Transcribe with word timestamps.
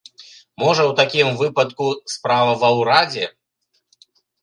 Можа, 0.63 0.85
у 0.91 0.95
такім 1.01 1.27
выпадку, 1.43 1.85
справа 2.17 2.59
ва 2.65 2.69
ўрадзе? 2.83 3.33